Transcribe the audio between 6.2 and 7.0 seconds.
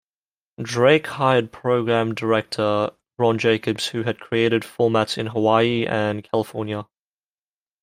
California.